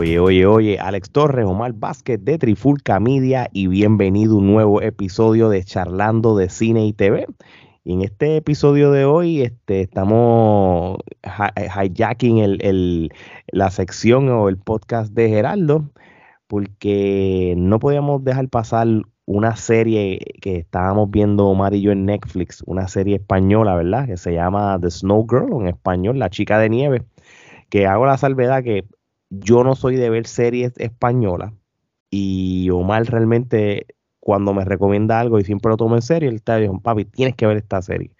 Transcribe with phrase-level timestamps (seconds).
[0.00, 4.80] Oye, oye, oye, Alex Torres, Omar Vázquez de Trifulca Media y bienvenido a un nuevo
[4.80, 7.26] episodio de Charlando de Cine y TV.
[7.84, 13.12] En este episodio de hoy este, estamos hi- hijacking el, el-
[13.52, 15.90] la sección o el podcast de Geraldo
[16.46, 18.86] porque no podíamos dejar pasar
[19.26, 24.06] una serie que estábamos viendo Omar y yo en Netflix, una serie española, ¿verdad?
[24.06, 27.02] Que se llama The Snow Girl, en español, La Chica de Nieve,
[27.68, 28.86] que hago la salvedad que
[29.30, 31.52] yo no soy de ver series españolas
[32.10, 33.86] y Omar realmente
[34.18, 37.34] cuando me recomienda algo y siempre lo tomo en serio, él está diciendo, papi, tienes
[37.36, 38.10] que ver esta serie.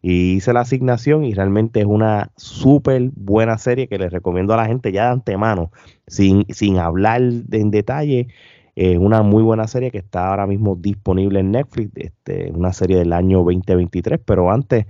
[0.00, 4.56] Y hice la asignación y realmente es una súper buena serie que le recomiendo a
[4.56, 5.72] la gente ya de antemano,
[6.06, 8.28] sin, sin hablar en detalle.
[8.76, 12.98] Es una muy buena serie que está ahora mismo disponible en Netflix, este, una serie
[12.98, 14.20] del año 2023.
[14.24, 14.86] Pero antes,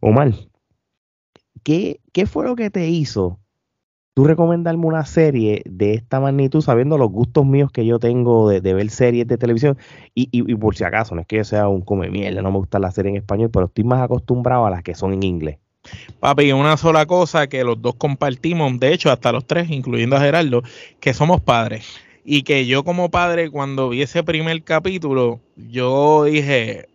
[0.00, 0.32] Omar,
[1.62, 3.41] ¿qué, qué fue lo que te hizo
[4.14, 8.60] tú recomendarme una serie de esta magnitud, sabiendo los gustos míos que yo tengo de,
[8.60, 9.78] ver series de televisión?
[10.14, 12.50] Y, y- y por si acaso, no es que yo sea un come mierda, no
[12.52, 15.22] me gusta la serie en español, pero estoy más acostumbrado a las que son en
[15.22, 15.58] inglés.
[16.20, 20.20] Papi, una sola cosa que los dos compartimos, de hecho, hasta los tres, incluyendo a
[20.20, 20.62] Gerardo,
[21.00, 21.86] que somos padres.
[22.24, 26.86] Y que yo como padre, cuando vi ese primer capítulo, yo dije,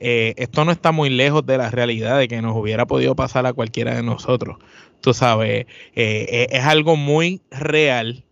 [0.00, 3.46] eh, esto no está muy lejos de la realidad de que nos hubiera podido pasar
[3.46, 4.58] a cualquiera de nosotros.
[5.00, 8.24] Tú sabes, eh, eh, es algo muy real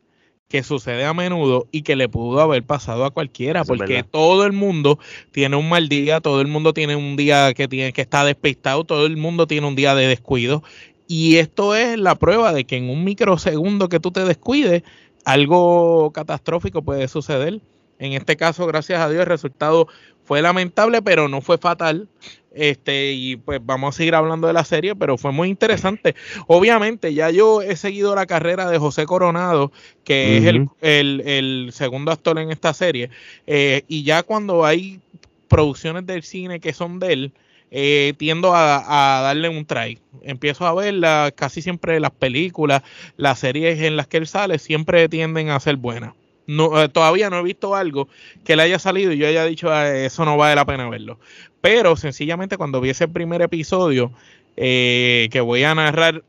[0.48, 4.46] que sucede a menudo y que le pudo haber pasado a cualquiera, Eso porque todo
[4.46, 5.00] el mundo
[5.32, 8.84] tiene un mal día, todo el mundo tiene un día que tiene que está despistado,
[8.84, 10.62] todo el mundo tiene un día de descuido
[11.08, 14.82] y esto es la prueba de que en un microsegundo que tú te descuides,
[15.24, 17.60] algo catastrófico puede suceder.
[17.98, 19.88] En este caso, gracias a Dios, el resultado
[20.24, 22.08] fue lamentable, pero no fue fatal.
[22.52, 26.14] Este, y pues vamos a seguir hablando de la serie, pero fue muy interesante.
[26.46, 29.72] Obviamente, ya yo he seguido la carrera de José Coronado,
[30.04, 33.10] que es el, el- el segundo actor en esta serie.
[33.46, 35.00] eh, y ya cuando hay
[35.48, 37.32] producciones del cine que son de él,
[37.70, 39.98] eh, tiendo a, a darle un try.
[40.22, 42.82] Empiezo a verla, casi siempre las películas,
[43.16, 46.14] las series en las que él sale, siempre tienden a ser buenas.
[46.46, 48.08] No, eh, todavía no he visto algo
[48.44, 51.18] que le haya salido y yo haya dicho "Ah, eso no vale la pena verlo.
[51.60, 54.12] Pero sencillamente cuando vi ese primer episodio
[54.56, 56.22] eh, que voy a narrar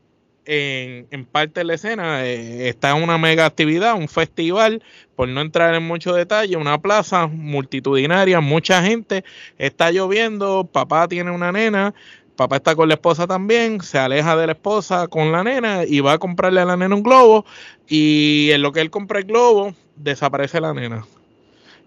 [0.44, 4.82] en, en parte de la escena, eh, está una mega actividad, un festival,
[5.14, 9.24] por no entrar en mucho detalle, una plaza multitudinaria, mucha gente,
[9.58, 11.94] está lloviendo, papá tiene una nena,
[12.36, 16.00] papá está con la esposa también, se aleja de la esposa con la nena y
[16.00, 17.44] va a comprarle a la nena un globo
[17.86, 21.06] y en lo que él compra el globo, desaparece la nena.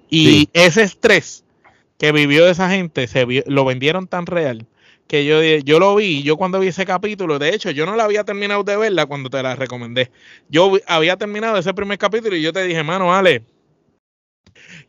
[0.09, 0.49] Y Sí.
[0.53, 1.43] ese estrés
[1.97, 4.65] que vivió esa gente, se vio- lo vendieron tan real
[5.07, 8.05] que yo, yo lo vi, yo cuando vi ese capítulo, de hecho, yo no la
[8.05, 10.09] había terminado de verla cuando te la recomendé.
[10.47, 13.43] Yo había terminado ese primer capítulo y yo te dije, mano, vale.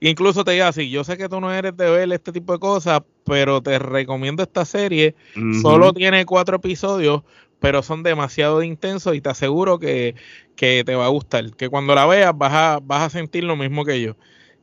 [0.00, 2.58] Incluso te dije así, yo sé que tú no eres de ver este tipo de
[2.58, 5.14] cosas, pero te recomiendo esta serie.
[5.60, 7.22] Solo tiene cuatro episodios,
[7.62, 10.16] pero son demasiado intensos y te aseguro que,
[10.56, 11.52] que te va a gustar.
[11.52, 14.16] Que cuando la veas vas a, vas a sentir lo mismo que yo.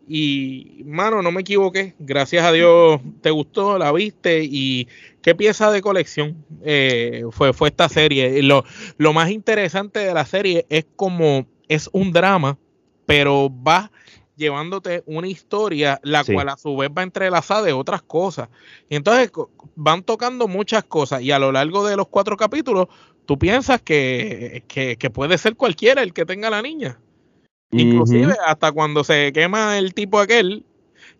[0.05, 1.95] Y, mano, no me equivoqué.
[1.97, 4.43] Gracias a Dios te gustó, la viste.
[4.43, 4.89] Y
[5.21, 8.43] qué pieza de colección eh, fue, fue esta serie.
[8.43, 8.65] Lo,
[8.97, 12.57] lo más interesante de la serie es como es un drama,
[13.05, 13.91] pero va
[14.39, 16.33] llevándote una historia, la Sí.
[16.33, 18.49] cual a su vez va entrelazada de otras cosas.
[18.89, 19.31] Y entonces
[19.75, 22.87] van tocando muchas cosas y a lo largo de los cuatro capítulos
[23.25, 26.99] tú piensas que, que, que puede ser cualquiera el que tenga la niña.
[27.71, 30.65] Inclusive hasta cuando se quema el tipo aquel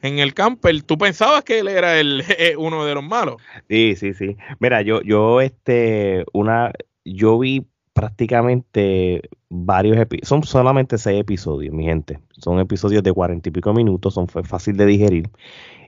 [0.02, 2.24] en el camper, tú pensabas que él era el,
[2.58, 3.36] uno de los malos.
[3.70, 4.38] Sí, sí, sí.
[4.60, 6.72] Mira, yo, yo, este, una,
[7.06, 7.66] yo vi
[8.00, 12.20] prácticamente varios episodios, son solamente seis episodios, mi gente.
[12.38, 15.30] Son episodios de cuarenta y pico minutos, son fácil de digerir.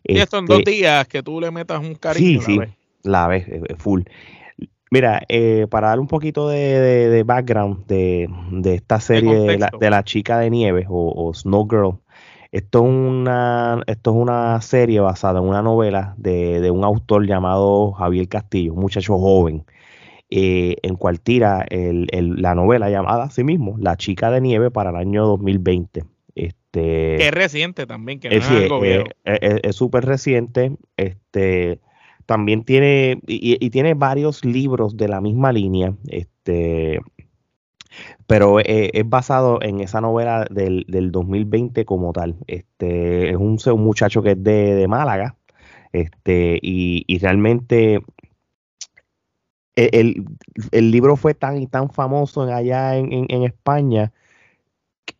[0.03, 2.41] Y esto en dos días que tú le metas un cariño.
[2.41, 2.57] Sí, la sí.
[2.57, 2.69] ves.
[3.03, 4.01] la vez, eh, eh, full.
[4.89, 9.57] Mira, eh, para dar un poquito de, de- de background de, de esta serie de
[9.57, 11.99] la, la chica de nieve o, o Snow Girl,
[12.51, 17.25] esto es una, esto es una serie basada en una novela de, de un autor
[17.25, 19.63] llamado Javier Castillo, un muchacho joven.
[20.33, 24.95] Eh, en cual tira la novela llamada sí mismo La chica de nieve para el
[24.95, 26.05] año 2020.
[26.35, 30.77] Este, que es reciente también, que no es, eh, eh, es súper reciente.
[30.95, 31.81] Este,
[32.25, 35.95] también tiene, y, tiene varios libros de la misma línea.
[36.07, 37.01] Este,
[38.25, 42.37] pero es, basado en esa novela del, 2020 como tal.
[42.47, 45.35] Este, es un, muchacho que es de, Málaga.
[45.91, 47.99] Este, y realmente
[49.75, 50.25] el,
[50.91, 54.11] libro fue tan y tan famoso allá en, España,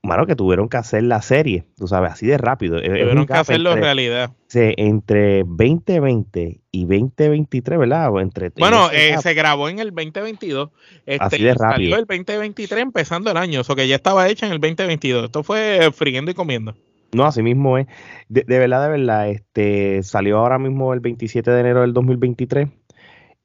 [0.04, 2.82] mano, que tuvieron que hacer la serie, tú sabes, así de rápido.
[2.82, 4.32] Tuvieron que hacerlo en realidad.
[4.54, 8.12] entre 2020 y 2023, ¿verdad?
[8.20, 10.70] entre, bueno, eh, se grabó en el 2022.
[11.06, 11.92] Este, así de rápido.
[11.92, 15.26] Salió el 2023 empezando el año, o que ya estaba hecha en el 2022.
[15.26, 16.76] Esto fue friendo y comiendo.
[17.14, 17.88] No, así mismo es.
[18.30, 22.70] De, de, verdad, de verdad, este salió ahora mismo el 27 de enero del 2023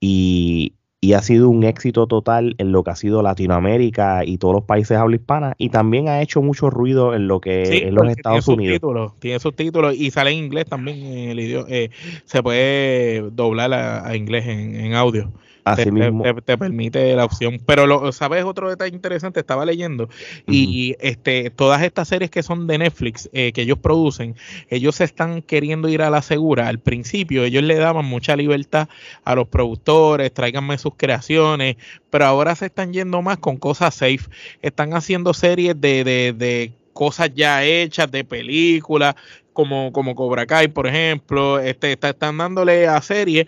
[0.00, 0.74] y,
[1.06, 4.64] y ha sido un éxito total en lo que ha sido Latinoamérica y todos los
[4.64, 8.48] países habla hispana y también ha hecho mucho ruido en lo que es los Estados
[8.48, 8.80] Unidos.
[9.20, 11.90] tiene subtítulos y sale en inglés también en el idioma, eh,
[12.24, 15.30] se puede doblar a, inglés en audio
[15.74, 17.58] te, permite la opción.
[17.66, 20.08] Pero lo, sabes otro detalle interesante, estaba leyendo
[20.46, 24.36] y este todas estas series que son de Netflix eh, que ellos producen,
[24.68, 26.68] ellos están queriendo ir a la segura.
[26.68, 28.88] Al principio ellos le daban mucha libertad
[29.24, 31.76] a los productores, tráiganme sus creaciones,
[32.10, 34.28] pero ahora se están yendo más con cosas safe.
[34.62, 39.14] Están haciendo series de, de, de cosas ya hechas, de películas,
[39.56, 43.46] como, como Cobra Kai, por ejemplo, este, están dándole a series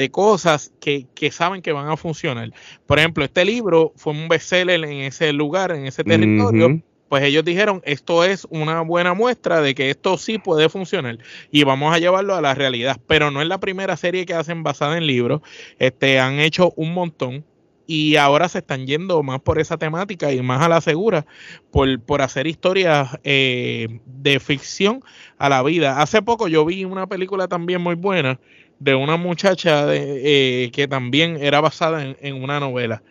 [0.00, 2.50] de cosas que, saben que van a funcionar.
[2.86, 6.80] Por ejemplo, este libro fue un bestseller en ese lugar, en ese territorio.
[7.10, 11.18] Pues ellos dijeron, esto es una buena muestra de que esto sí puede funcionar
[11.50, 12.98] y vamos a llevarlo a la realidad.
[13.06, 15.42] Pero no es la primera serie que hacen basada en libros.
[15.78, 17.44] Este, han hecho un montón
[17.86, 21.26] y ahora se están yendo más por esa temática y más a la segura
[21.72, 25.02] por, por hacer historias eh, de ficción
[25.36, 26.00] a la vida.
[26.00, 28.38] Hace poco yo vi una película también muy buena
[28.80, 33.02] de una muchacha de, eh, que también era basada en, una novela.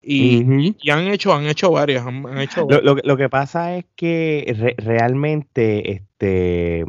[0.00, 0.40] Y,
[0.90, 2.06] han hecho, han hecho varias.
[2.06, 6.84] Han, hecho Lo, que pasa es que realmente este,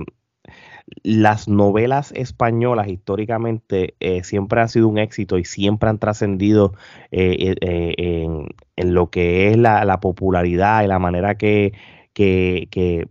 [1.01, 6.73] las novelas españolas históricamente eh, siempre han sido un éxito y siempre han trascendido
[7.11, 11.73] eh, en, lo que es la, popularidad y la manera que,
[12.13, 13.07] que, que,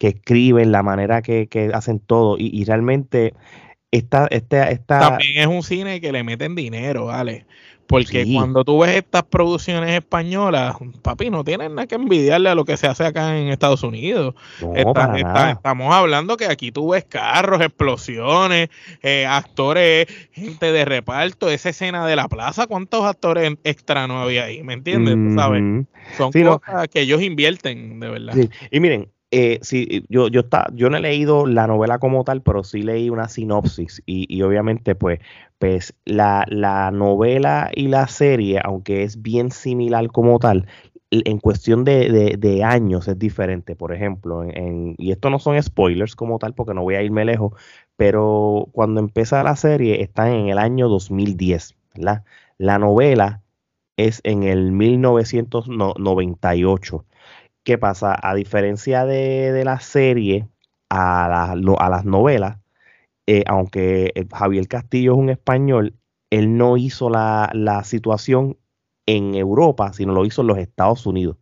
[0.00, 2.36] escriben, la manera que, hacen todo.
[2.38, 3.34] Y, y realmente
[3.92, 4.98] esta, esta, esta...
[4.98, 7.46] También es un cine que le meten dinero, ¿vale?
[7.86, 12.64] Porque cuando tú ves estas producciones españolas, papi, no tienen nada que envidiarle a lo
[12.64, 14.34] que se hace acá en Estados Unidos.
[14.74, 18.70] estamos hablando que aquí tú ves carros, explosiones,
[19.02, 24.44] eh, actores, gente de reparto, esa escena de la plaza, ¿cuántos actores extra no había
[24.44, 24.62] ahí?
[24.62, 25.16] ¿Me entiendes?
[25.34, 25.62] ¿Sabes?
[26.16, 28.34] Son cosas que ellos invierten, de verdad.
[28.70, 32.42] Y miren, eh, sí, yo, yo, está, yo no he leído la novela como tal,
[32.42, 35.20] pero sí leí una sinopsis y, obviamente pues,
[35.58, 40.66] pues la, la, novela y la serie, aunque es bien similar como tal,
[41.10, 43.74] en cuestión de, de, años es diferente.
[43.74, 47.24] Por ejemplo, en, y esto no son spoilers como tal porque no voy a irme
[47.24, 47.54] lejos,
[47.96, 52.24] pero cuando empieza la serie está en el año 2010, ¿verdad?
[52.58, 53.40] La novela
[53.96, 57.06] es en el 1998
[57.64, 58.16] ¿Qué pasa?
[58.20, 60.48] A diferencia de, la serie,
[60.90, 62.58] a, a las novelas,
[63.26, 65.96] eh, aunque Javier Castillo es un español,
[66.30, 68.58] él no hizo la, la situación
[69.06, 71.36] en Europa, sino lo hizo en los Estados Unidos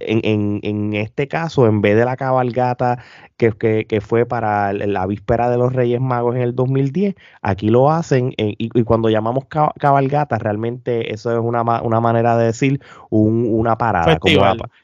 [0.00, 2.98] en, en, este caso, en vez de la cabalgata
[3.36, 3.52] que,
[3.86, 8.34] que, fue para la víspera de los Reyes Magos en el 2010, aquí lo hacen
[8.36, 14.18] y, cuando llamamos cabalgata, realmente eso es una, una manera de decir una parada.
[14.18, 14.34] Como,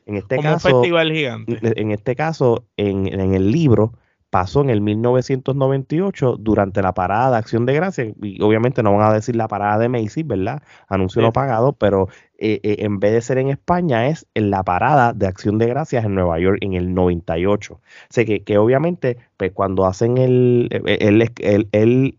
[0.07, 1.81] en este caso, un festival gigante.
[1.81, 3.93] En este caso, en, en el libro,
[4.35, 8.17] pasó en el 1998 durante la parada de Acción de Gracias.
[8.21, 10.61] Y obviamente no van a decir la parada de Macy's, ¿verdad?
[10.89, 14.65] Anuncio no pagado, pero eh, eh, en vez de ser en España es en la
[14.65, 17.75] parada de Acción de Gracias en Nueva York en el 98.
[17.75, 21.31] O sea que, que obviamente, pues cuando hacen el, él,
[21.71, 22.19] él,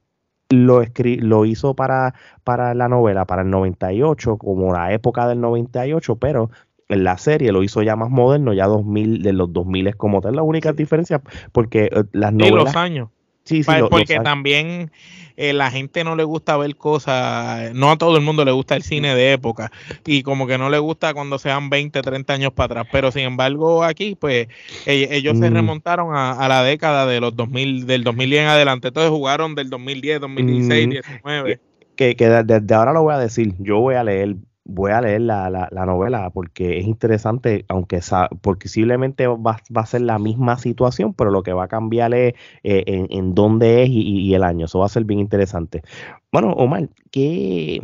[0.49, 0.83] lo,
[1.19, 2.13] lo hizo para,
[2.45, 6.49] para la novela, para el 98, como la época del 98, pero
[6.89, 10.21] en la serie lo hizo ya más moderno, ya 2000, de los 2000 es como
[10.21, 10.35] tal.
[10.35, 12.65] La única diferencia, porque eh, las novelas...
[12.65, 13.09] los años.
[13.43, 14.91] Sí, sí, porque también
[15.37, 18.75] eh, la gente no le gusta ver cosas, no a todo el mundo le gusta
[18.75, 19.71] el cine de época
[20.03, 23.21] y como que no le gusta cuando sean 20, 30 años para atrás, pero sin
[23.21, 24.47] embargo aquí pues
[24.87, 25.53] ellos se mm.
[25.53, 30.21] remontaron a, la década de los 2000, del 2010 en adelante, entonces jugaron del 2010,
[30.21, 31.59] 2016, 2019
[31.95, 35.21] que, que desde ahora lo voy a decir, yo voy a leer voy a leer
[35.21, 38.01] la, la, novela porque es interesante, aunque
[38.41, 42.33] posiblemente va, va, a ser la misma situación, pero lo que va a cambiar es
[42.63, 44.65] eh, en, en, dónde es y, y, el año.
[44.65, 45.83] Eso va a ser bien interesante.
[46.31, 47.79] Bueno, Omar, ¿qué,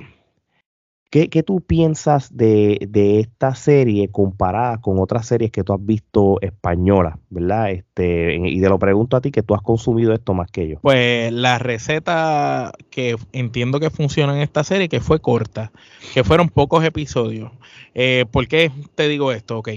[1.11, 2.87] ¿Qué, tú piensas de,
[3.19, 7.71] esta serie comparada con otras series que tú has visto españolas, verdad?
[7.71, 10.79] Este, y te lo pregunto a ti que tú has consumido esto más que yo.
[10.79, 15.73] Pues la receta que entiendo que funciona en esta serie, que fue corta,
[16.13, 17.51] que fueron pocos episodios.
[17.93, 19.57] Eh, ¿Por qué te digo esto?
[19.57, 19.69] Ok,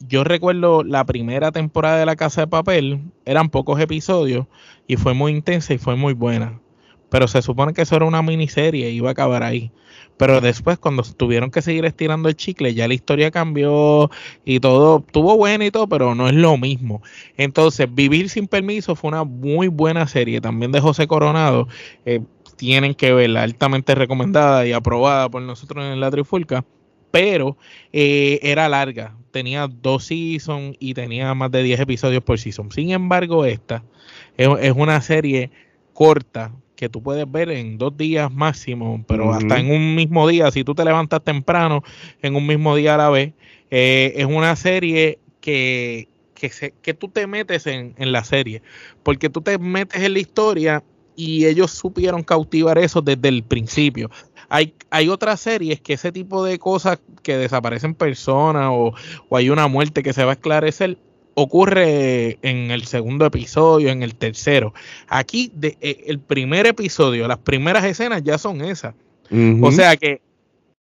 [0.00, 4.48] yo recuerdo la primera temporada de La Casa de Papel, eran pocos episodios
[4.86, 6.60] y fue muy intensa y fue muy buena.
[7.08, 9.72] Pero se supone que eso era una miniserie y iba a acabar ahí.
[10.16, 14.10] Pero después, cuando tuvieron que seguir estirando el chicle, ya la historia cambió
[14.44, 17.02] y todo estuvo bueno y todo, pero no es lo mismo.
[17.36, 21.68] Entonces, Vivir sin permiso fue una muy buena serie también de José Coronado.
[22.04, 22.20] Eh,
[22.56, 26.64] tienen que verla, altamente recomendada y aprobada por nosotros en la Trifulca.
[27.10, 27.56] Pero
[27.92, 32.72] eh, era larga, tenía dos seasons y tenía más de 10 episodios por season.
[32.72, 33.84] Sin embargo, esta
[34.36, 35.50] es una serie
[35.92, 40.50] corta, que tú puedes ver en dos días máximo, pero hasta en un mismo día,
[40.50, 41.82] si tú te levantas temprano,
[42.22, 43.32] en un mismo día a la vez,
[43.70, 48.62] eh, es una serie que, que, que tú te metes en, en, la serie,
[49.02, 50.82] porque tú te metes en la historia
[51.16, 54.10] y ellos supieron cautivar eso desde el principio.
[54.48, 58.94] Hay, hay otras series que ese tipo de cosas que desaparecen personas o,
[59.28, 60.98] o hay una muerte que se va a esclarecer,
[61.34, 64.74] ocurre en el segundo episodio, en el tercero.
[65.08, 68.94] Aquí, de, eh, el primer episodio, las primeras escenas ya son esas.
[69.62, 70.20] O sea que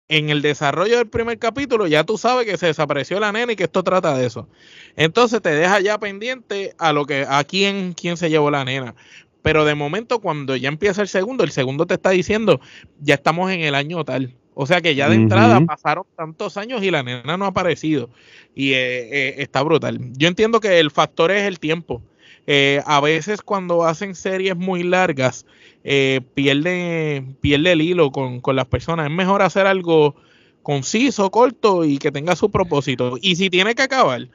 [0.10, 3.56] en el desarrollo del primer capítulo ya tú sabes que se desapareció la nena y
[3.56, 4.50] que esto trata de eso.
[4.98, 8.94] Entonces te deja ya pendiente a lo que a quién quién se llevó la nena.
[9.42, 12.60] Pero de momento cuando ya empieza el segundo, el segundo te está diciendo,
[13.00, 14.36] ya estamos en el año tal.
[14.54, 18.10] O sea que ya de entrada pasaron tantos años y la nena no ha aparecido.
[18.54, 20.00] Y eh, eh, está brutal.
[20.18, 22.02] Yo entiendo que el factor es el tiempo.
[22.48, 25.46] Eh, a veces cuando hacen series muy largas,
[25.84, 29.08] pierde, pierde el hilo con, con las personas.
[29.08, 30.16] Es mejor hacer algo
[30.64, 33.18] conciso, corto y que tenga su propósito.
[33.22, 34.28] Y si tiene que acabar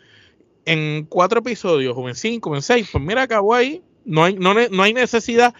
[0.64, 3.82] en cuatro episodios, o en cinco, o en seis, pues mira, acabó ahí.
[4.04, 5.52] No hay, no, no hay necesidad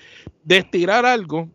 [0.44, 1.48] de estirar algo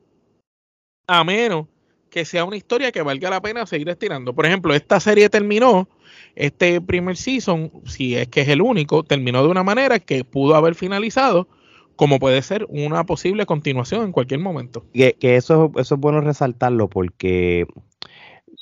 [1.07, 1.67] a menos
[2.11, 4.35] que sea una historia que valga la pena seguir estirando.
[4.35, 5.87] Por ejemplo, esta serie terminó,
[6.35, 10.55] este primer season, si es que es el único, terminó de una manera que pudo
[10.55, 11.47] haber finalizado,
[11.95, 14.85] como puede ser una posible continuación en cualquier momento.
[14.93, 17.65] Que, eso, eso es bueno resaltarlo porque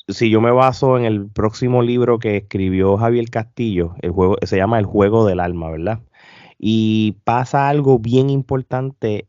[0.08, 4.58] si yo me baso en el próximo libro que escribió Javier Castillo, el juego se
[4.58, 6.00] llama El juego del alma, ¿verdad?
[6.60, 9.28] Y pasa algo bien importante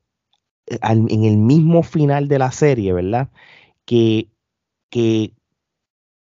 [0.66, 3.30] en el mismo final de la serie, ¿verdad?
[3.90, 4.28] Que,
[4.88, 5.32] que,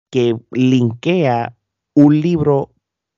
[0.09, 1.57] que linkea
[1.93, 2.71] un libro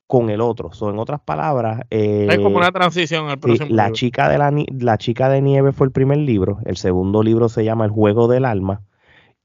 [0.07, 0.73] con el otro.
[0.73, 4.51] So, en otras palabras, es como una eh, transición al próximo la chica de la,
[4.79, 6.57] la, chica de nieve fue el primer libro.
[6.65, 8.81] El segundo libro se llama El juego del alma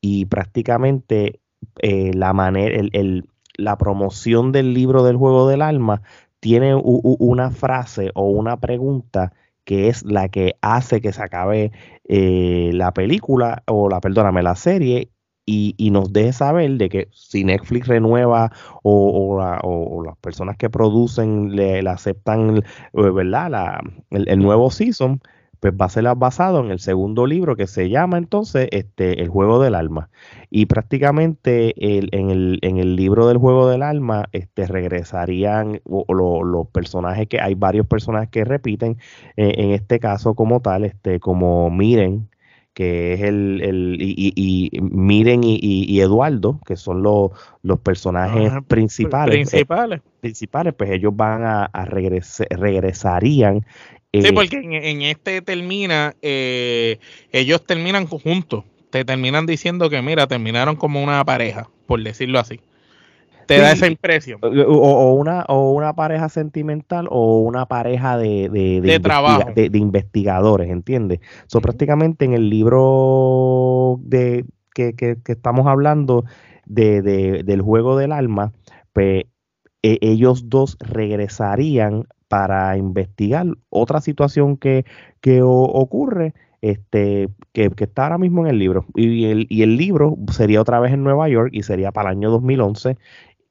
[0.00, 1.40] y prácticamente
[1.82, 6.00] eh, la manera, el, la promoción del libro del juego del alma
[6.40, 9.34] tiene una frase o una pregunta
[9.66, 11.72] que es la que hace que se acabe
[12.08, 15.10] eh, la película o la, perdóname, la serie
[15.44, 18.50] y, y, nos deje saber de que si Netflix renueva
[18.82, 23.50] o, o, las personas que producen le, aceptan, eh, ¿verdad?
[23.50, 23.80] La,
[24.10, 25.20] el, nuevo season,
[25.60, 29.28] pues va a ser basado en el segundo libro que se llama entonces este, El
[29.28, 30.08] Juego del Alma.
[30.50, 37.28] Y prácticamente en, el, en, el, libro del Juego del Alma este, regresarían los personajes
[37.28, 38.98] que hay varios personajes que repiten,
[39.36, 42.28] eh, en este caso como tal, este, como Miren,
[42.76, 47.30] que es el, el y, y, Miren y, Eduardo, que son los,
[47.62, 49.34] los personajes principales.
[49.34, 50.02] Eh, principales.
[50.20, 53.64] principales, pues ellos van a, a regresarían
[54.22, 56.98] sí, porque en, este termina, eh,
[57.32, 58.64] ellos terminan juntos.
[58.90, 62.60] Te terminan diciendo que, mira, terminaron como una pareja, por decirlo así.
[63.46, 64.40] Te da esa impresión.
[64.42, 69.50] O, una, o una pareja sentimental o una pareja de, de, trabajo.
[69.54, 71.20] De, investigadores, ¿entiendes?
[71.46, 74.44] So, prácticamente en el libro de
[74.74, 76.24] que, que, estamos hablando
[76.66, 77.02] de,
[77.44, 78.52] del juego del alma,
[78.92, 79.24] pues
[79.82, 84.84] e, ellos dos regresarían para investigar otra situación que,
[85.20, 88.86] que ocurre este, que, está ahora mismo en el libro.
[88.94, 92.16] Y el, y el libro sería otra vez en Nueva York y sería para el
[92.16, 92.96] año 2011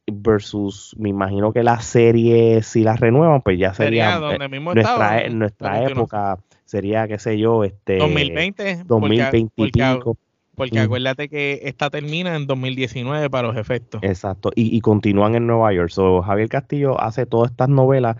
[0.08, 5.22] versus, me imagino que la serie, si la renuevan, pues ya sería, donde mismo nuestra,
[5.22, 10.18] e, nuestra época, sería, qué sé yo, este 2020, 2020 y pico.
[10.56, 14.02] Porque acuérdate que esta termina en 2019 para los efectos.
[14.04, 15.90] Exacto, y, continúan en Nueva York.
[15.90, 18.16] So, Javier Castillo hace todas estas novelas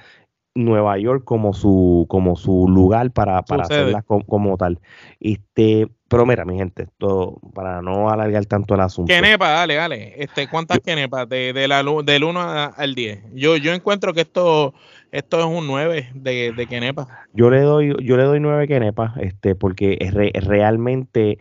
[0.56, 4.80] Nueva York como su como su lugar para, para hacerlas como, tal.
[5.20, 9.14] Este, pero mira, mi gente, esto, para no alargar tanto el asunto.
[9.14, 10.14] Kenepa, dale, dale.
[10.16, 12.40] Este, ¿Cuántas Kenepas de, de la, del 1
[12.76, 13.34] al 10?
[13.34, 14.74] Yo, yo encuentro que esto,
[15.12, 17.08] esto es un 9 de, de Kenepa.
[17.34, 20.14] Yo le doy, yo le doy 9 Kenepa, este, porque es
[20.46, 21.40] realmente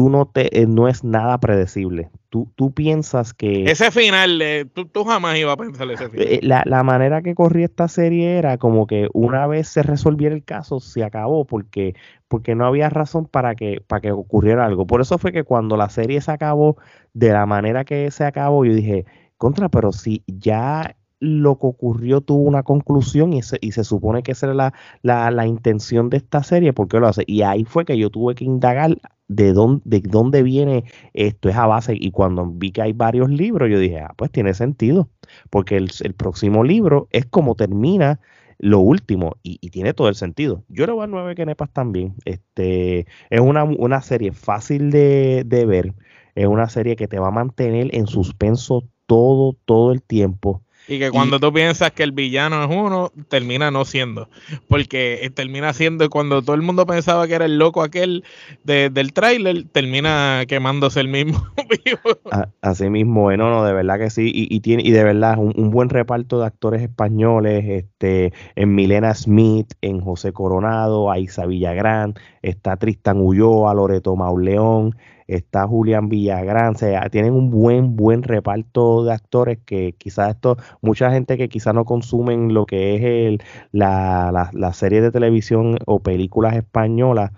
[0.00, 2.08] tú no te, eh, no es nada predecible.
[2.30, 3.64] Tú, tú piensas que...
[3.64, 6.26] Ese final, eh, tú, tú, jamás ibas a pensar ese final.
[6.26, 10.34] Eh, la, la, manera que corría esta serie era como que una vez se resolviera
[10.34, 11.94] el caso, se acabó, porque,
[12.28, 14.86] porque no había razón para que, para que ocurriera algo.
[14.86, 16.78] Por eso fue que cuando la serie se acabó
[17.12, 19.04] de la manera que se acabó, yo dije,
[19.36, 24.22] contra, pero si ya lo que ocurrió tuvo una conclusión y se, y se supone
[24.22, 24.72] que esa era
[25.02, 27.24] la, la, intención de esta serie, ¿por qué lo hace?
[27.26, 28.96] Y ahí fue que yo tuve que indagar
[29.28, 33.30] de dónde, de dónde viene esto, es a base, y cuando vi que hay varios
[33.30, 35.10] libros, yo dije, ah, pues tiene sentido,
[35.50, 38.18] porque el, próximo libro es como termina
[38.58, 40.64] lo último y, tiene todo el sentido.
[40.68, 42.14] Yo le voy a nueve kenepas también.
[42.24, 45.94] Este, es una, una serie fácil de, de ver,
[46.34, 50.62] es una serie que te va a mantener en suspenso todo, todo el tiempo.
[50.90, 54.28] Y que cuando tú piensas que el villano es uno, termina no siendo.
[54.66, 58.24] Porque eh, termina siendo, cuando todo el mundo pensaba que era el loco aquel
[58.64, 61.46] del tráiler, termina quemándose el mismo
[62.60, 64.32] Así mismo, bueno, no, de verdad que sí.
[64.34, 69.72] Y, tiene, y de verdad, un, buen reparto de actores españoles, este, en Milena Smith,
[69.82, 74.96] en José Coronado, Aiza Villagrán, está Tristan Ulloa, Loreto Mauleón,
[75.34, 80.56] está Julián Villagrán, o sea, tienen un buen, buen reparto de actores que quizás esto,
[80.82, 85.78] mucha gente que quizás no consumen lo que es el, la, la, serie de televisión
[85.86, 87.30] o películas españolas,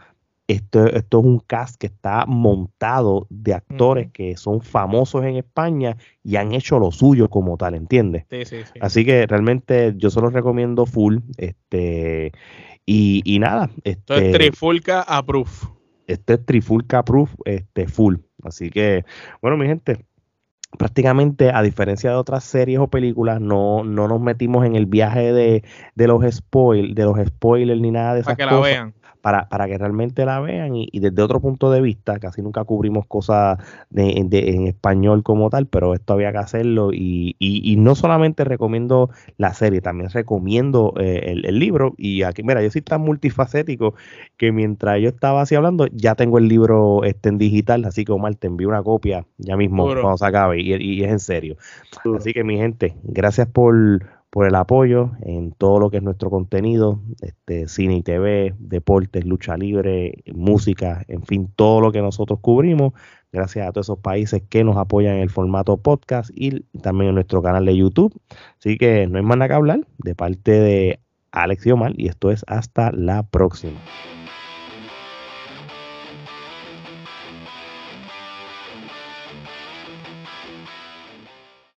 [0.48, 5.96] esto, esto, es un cast que está montado de actores que son famosos en España
[6.22, 8.24] y han hecho lo suyo como tal, ¿entiendes?
[8.28, 8.78] Sí, sí, sí.
[8.80, 11.18] Así que realmente yo se los recomiendo full.
[11.38, 12.32] Este,
[12.84, 13.70] y, y nada.
[13.84, 15.50] Este, Entonces, Trifulca Approve
[16.06, 18.16] este es Trifulca Proof este, full.
[18.42, 19.04] Así que,
[19.40, 20.04] bueno, mi gente,
[20.78, 25.32] prácticamente a diferencia de otras series o películas, no, no nos metimos en el viaje
[25.32, 28.94] de, de los spoil, de los spoilers ni nada de esas Para que la vean
[29.22, 33.06] para, para que realmente la vean y, desde otro punto de vista, casi nunca cubrimos
[33.06, 33.58] cosas
[33.88, 39.10] de, en español como tal, pero esto había que hacerlo y, y, no solamente recomiendo
[39.38, 41.94] la serie, también recomiendo eh, el, libro.
[41.96, 43.94] Y aquí, mira, yo soy tan multifacético
[44.36, 48.12] que mientras yo estaba así hablando, ya tengo el libro este en digital, así que
[48.12, 51.56] Omar, te envío una copia ya mismo cuando se acabe y, y, es en serio.
[52.16, 56.30] Así que mi gente, gracias por por el apoyo en todo lo que es nuestro
[56.30, 62.38] contenido, este, cine y TV, deportes, lucha libre, música, en fin, todo lo que nosotros
[62.40, 62.94] cubrimos,
[63.30, 67.16] gracias a todos esos países que nos apoyan en el formato podcast y también en
[67.16, 68.18] nuestro canal de YouTube.
[68.58, 72.08] Así que no hay más nada que hablar de parte de Alex y Omar y
[72.08, 73.78] esto es hasta la próxima.